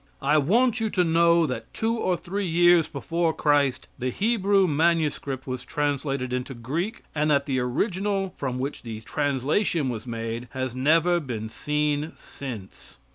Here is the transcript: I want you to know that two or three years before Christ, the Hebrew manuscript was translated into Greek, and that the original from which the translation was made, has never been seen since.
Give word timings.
I 0.23 0.39
want 0.39 0.79
you 0.79 0.89
to 0.89 1.03
know 1.03 1.45
that 1.45 1.71
two 1.75 1.95
or 1.95 2.17
three 2.17 2.47
years 2.47 2.87
before 2.87 3.33
Christ, 3.35 3.87
the 3.99 4.09
Hebrew 4.09 4.67
manuscript 4.67 5.45
was 5.45 5.63
translated 5.63 6.33
into 6.33 6.55
Greek, 6.55 7.03
and 7.13 7.29
that 7.29 7.45
the 7.45 7.59
original 7.59 8.33
from 8.35 8.57
which 8.57 8.81
the 8.81 9.01
translation 9.01 9.89
was 9.89 10.07
made, 10.07 10.47
has 10.53 10.73
never 10.73 11.19
been 11.19 11.49
seen 11.49 12.13
since. 12.15 12.97